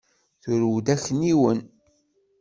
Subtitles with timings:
[0.41, 1.59] Turew-d akniwen.